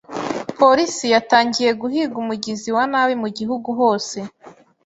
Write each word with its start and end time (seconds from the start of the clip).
Polisi 0.59 1.05
yatangiye 1.13 1.71
guhiga 1.81 2.15
umugizi 2.23 2.69
wa 2.75 2.83
nabi 2.91 3.13
mu 3.21 3.29
gihugu 3.37 3.69
hose. 3.79 4.17